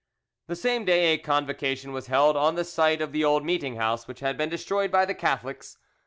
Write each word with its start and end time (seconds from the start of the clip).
The 0.47 0.55
same 0.55 0.83
day 0.83 1.13
a 1.13 1.19
convocation 1.19 1.91
was 1.91 2.07
held 2.07 2.35
on 2.35 2.55
the 2.55 2.63
site 2.63 3.03
of 3.03 3.11
the 3.11 3.23
old 3.23 3.45
meeting 3.45 3.75
house 3.75 4.07
which 4.07 4.19
had 4.21 4.35
been 4.35 4.49
destroyed 4.49 4.89
by 4.89 5.05
the 5.05 5.13
Catholics. 5.13 5.77